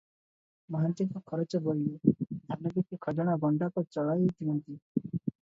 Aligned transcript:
ମହାନ୍ତିଙ୍କ 0.75 1.21
ଖରଚ 1.31 1.61
ବୋଇଲେ, 1.67 2.15
ଧାନ 2.47 2.73
ବିକି 2.79 2.99
ଖଜଣା 3.07 3.37
ଗଣ୍ଡାକ 3.45 3.85
ଚଳାଇ 3.99 4.27
ଦିଅନ୍ତି। 4.33 4.81